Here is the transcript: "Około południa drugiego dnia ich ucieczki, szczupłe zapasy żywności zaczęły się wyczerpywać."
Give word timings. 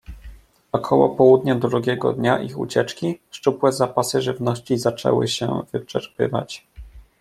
"Około 0.71 1.09
południa 1.09 1.55
drugiego 1.55 2.13
dnia 2.13 2.39
ich 2.39 2.59
ucieczki, 2.59 3.19
szczupłe 3.31 3.71
zapasy 3.71 4.21
żywności 4.21 4.77
zaczęły 4.77 5.27
się 5.27 5.61
wyczerpywać." 5.71 6.67